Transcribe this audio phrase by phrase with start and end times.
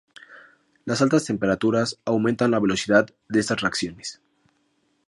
[0.83, 4.19] Las altas temperaturas aumentan la velocidad de estas reacciones.